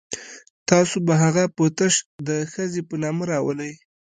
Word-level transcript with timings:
تاسو 0.69 0.95
به 1.05 1.13
هغه 1.23 1.43
په 1.55 1.65
تش 1.77 1.95
د 2.27 2.29
ښځې 2.51 2.81
په 2.89 2.95
نامه 3.03 3.23
راولئ. 3.31 3.73